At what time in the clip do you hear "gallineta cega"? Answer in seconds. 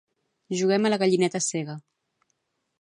1.05-1.77